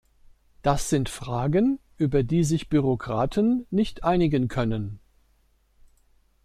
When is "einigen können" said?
4.03-4.99